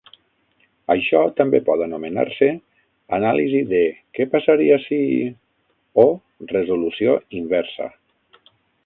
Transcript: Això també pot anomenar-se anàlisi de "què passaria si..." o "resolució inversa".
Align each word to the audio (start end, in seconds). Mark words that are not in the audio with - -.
Això 0.93 1.19
també 1.41 1.59
pot 1.67 1.83
anomenar-se 1.87 2.49
anàlisi 3.17 3.61
de 3.73 3.81
"què 4.19 4.27
passaria 4.33 4.79
si..." 4.87 4.99
o 6.05 6.07
"resolució 6.57 7.15
inversa". 7.43 7.93